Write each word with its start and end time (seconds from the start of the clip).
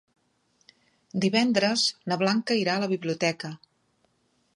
Divendres 1.25 1.83
na 2.11 2.17
Blanca 2.21 2.57
irà 2.61 2.73
a 2.79 2.83
la 2.85 2.89
biblioteca. 2.95 3.53